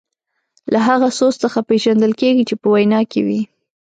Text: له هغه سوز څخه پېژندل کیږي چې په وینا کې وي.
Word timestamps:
له 0.71 0.79
هغه 0.87 1.07
سوز 1.17 1.33
څخه 1.43 1.59
پېژندل 1.69 2.11
کیږي 2.21 2.43
چې 2.49 2.55
په 2.61 2.67
وینا 2.73 3.01
کې 3.11 3.21
وي. 3.27 3.41